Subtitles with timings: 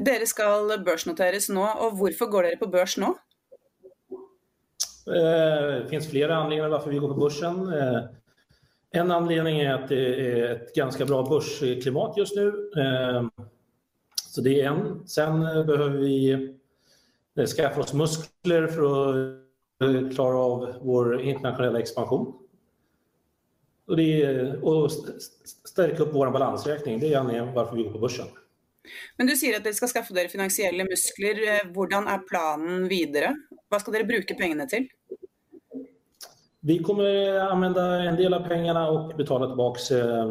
[0.00, 3.14] Dere skal børsnoteres nå, og hvorfor går dere på børs nå?
[5.06, 7.72] Eh, det finns flera anledningar varför vi går på börsen.
[7.72, 8.02] Eh,
[8.90, 12.70] en anledning är att det är ett ganska bra börsklimat just nu.
[12.76, 13.44] Eh,
[14.16, 15.08] så det är en.
[15.08, 16.56] Sen behöver vi
[17.56, 19.14] skaffa oss muskler för
[19.78, 22.34] att klara av vår internationella expansion.
[23.86, 24.90] Och, det är, och
[25.64, 27.00] stärka upp vår balansräkning.
[27.00, 28.26] Det är anledningen varför vi går på börsen.
[29.18, 31.42] Men du sier at dere skal skaffe dere finansielle muskler.
[31.54, 33.34] Eh, hvordan er planen videre?
[33.70, 34.88] Hva skal dere bruke pengene til?
[36.60, 40.28] Vi kommer använda en del av pengarna och betala tillbaka eh,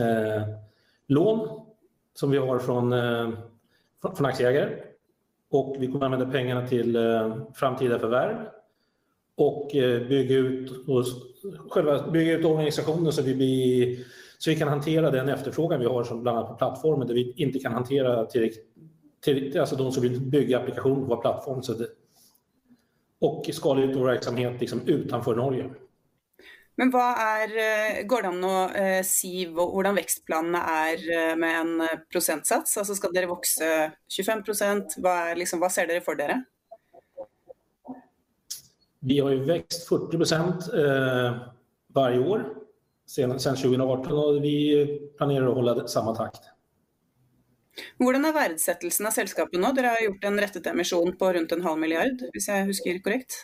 [0.00, 0.42] eh,
[1.06, 1.60] lån
[2.14, 3.30] som vi har från, eh,
[4.16, 4.68] från aktieägare.
[5.50, 8.36] Och vi kommer använda pengarna till eh, framtida förvärv
[9.36, 11.04] och eh, bygga ut, och,
[11.70, 13.98] själva, bygga ut organisationen så vi blir
[14.38, 17.32] så vi kan hantera den efterfrågan vi har som bland annat på plattformen där vi
[17.36, 18.66] inte kan hantera tillräckligt,
[19.24, 21.62] till, alltså de som vill bygga applikationer på vår plattform.
[21.62, 21.86] Så det,
[23.20, 25.70] och skala ut vår verksamhet liksom utanför Norge.
[26.76, 27.04] Men hva
[27.38, 27.52] er,
[28.10, 32.74] går det an å eh, si hvordan vekstplanene er med en prosentsats?
[32.80, 33.68] Altså skal dere vokse
[34.10, 34.42] 25
[34.98, 36.40] hva, er, liksom, hva ser dere for dere?
[39.06, 40.16] Vi har ju växt 40
[40.74, 41.38] eh,
[41.94, 42.44] varje år
[43.06, 46.40] sedan, sedan 2018 och vi planerar att hålla samma takt.
[47.98, 49.72] Hvordan er verdsettelsen av selskapet nå?
[49.74, 53.34] Dere har gjort en rettet emisjon på rundt en halv milliard, hvis jeg husker korrekt?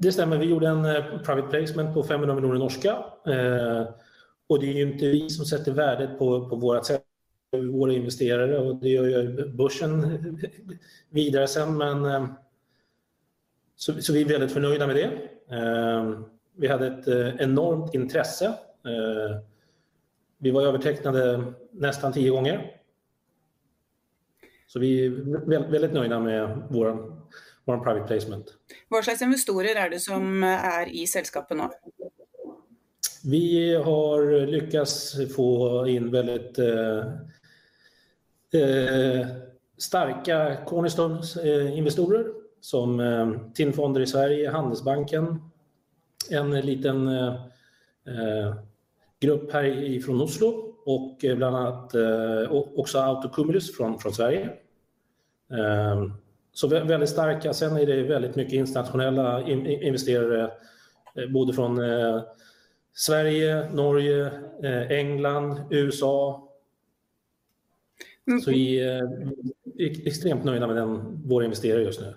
[0.00, 0.82] Det stämmer, vi gjorde en
[1.26, 2.90] private placement på 500 miljoner norska.
[3.26, 3.88] Eh,
[4.46, 7.04] och det är ju inte vi som sätter värdet på, på sätt,
[7.72, 10.02] våra investerare och det gör ju börsen
[11.10, 11.76] vidare sen.
[11.76, 12.26] Men, eh,
[13.76, 15.10] så, så vi är väldigt förnöjda med det.
[15.56, 16.20] Eh,
[16.60, 18.54] vi hade ett enormt intresse.
[20.38, 22.80] Vi var övertecknade nästan tio gånger.
[24.66, 27.12] Så vi är väldigt nöjda med vår,
[27.64, 28.54] vår private placement.
[28.88, 31.64] Hva slags investorer är det som är i sällskapet nu?
[33.24, 36.98] Vi har lyckats få in väldigt eh,
[38.62, 39.26] eh,
[39.78, 42.26] starka Cornerstone-investorer
[42.60, 45.50] som eh, TIN-fonder i Sverige, Handelsbanken,
[46.30, 48.54] en liten eh,
[49.20, 51.94] grupp här från Oslo och bland annat
[52.50, 54.50] också Autocumulus från, från Sverige.
[56.52, 57.52] Så väldigt starka.
[57.52, 60.50] Sen är det väldigt mycket internationella investerare,
[61.28, 61.80] både från
[62.94, 64.30] Sverige, Norge,
[64.90, 66.48] England, USA.
[68.44, 72.14] Så vi är extremt nöjda med den, våra investerare just nu.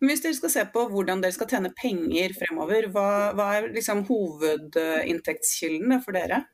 [0.00, 3.70] Men hvis dere skal se på hvordan dere skal tjene penger fremover, hva, hva er
[3.74, 6.44] liksom hovedinntektskildene for dere?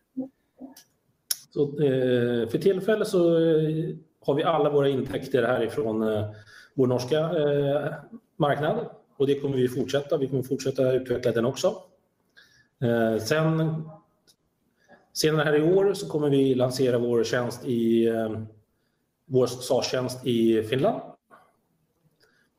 [1.51, 6.31] Så, eh, för tillfället så eh, har vi alla våra intäkter härifrån eh,
[6.75, 7.93] vår norska eh,
[8.37, 10.19] marknad och det kommer vi fortsätta.
[10.19, 11.77] Vi kommer fortsätta utveckla den också.
[12.83, 13.83] Eh, sen
[15.13, 18.41] senare här i år så kommer vi lansera vår tjänst i eh,
[19.27, 21.03] vår SAS-tjänst i Finland.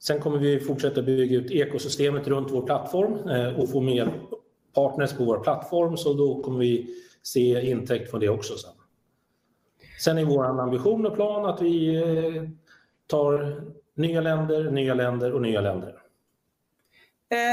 [0.04, 4.22] Sen kommer vi fortsätta bygga ut ekosystemet runt vår plattform eh, och få mer
[4.74, 8.72] partners på vår plattform så då kommer vi se intäkt från det också sen.
[10.04, 12.44] Sen är vår ambition och plan att vi eh,
[13.08, 13.62] tar
[13.96, 15.96] nya länder, nya länder och nya länder.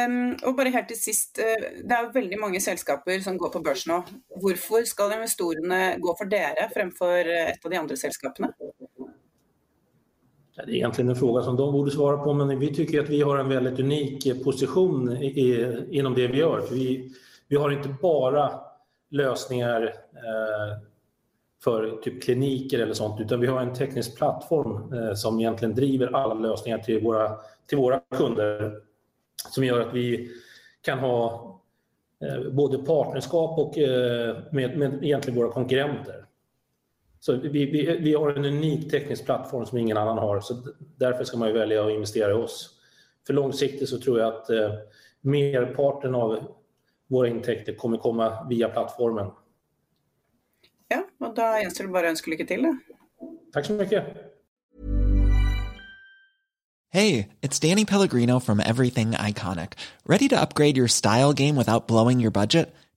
[0.06, 3.60] Um, och bara helt till sist, eh, Det är väldigt många sällskap som går på
[3.60, 4.18] börsen nu.
[4.28, 8.52] Varför ska investerarna gå för dere framför ett av de andra sällskapen?
[10.66, 13.22] Det är egentligen en fråga som de borde svara på, men vi tycker att vi
[13.22, 16.60] har en väldigt unik eh, position i, inom det vi gör.
[16.60, 17.12] För vi,
[17.48, 18.50] vi har inte bara
[19.10, 19.82] lösningar
[20.12, 20.78] eh,
[21.64, 26.06] för typ kliniker eller sånt, utan vi har en teknisk plattform eh, som egentligen driver
[26.06, 28.80] alla lösningar till våra, till våra kunder
[29.50, 30.30] som gör att vi
[30.80, 31.44] kan ha
[32.24, 36.24] eh, både partnerskap och eh, med, med egentligen våra konkurrenter.
[37.20, 40.54] Så vi, vi, vi har en unik teknisk plattform som ingen annan har, så
[40.96, 42.70] därför ska man ju välja att investera i oss.
[43.26, 44.72] För långsiktigt så tror jag att eh,
[45.20, 46.54] merparten av
[47.06, 49.30] våra intäkter kommer komma via plattformen.
[50.88, 52.72] Ja, och då gjenstår det bara å ønske lykke til, da.
[53.52, 54.04] Tack så mycket.
[56.90, 59.72] Hey, it's Danny Pellegrino from Everything Iconic.
[60.06, 62.74] Ready to upgrade your style game without blowing your budget?